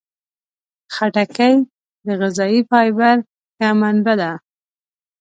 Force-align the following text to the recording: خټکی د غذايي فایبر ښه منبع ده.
خټکی 0.95 1.53
د 2.05 2.07
غذايي 2.19 2.59
فایبر 2.69 3.15
ښه 3.55 3.69
منبع 3.79 4.15
ده. 4.21 4.31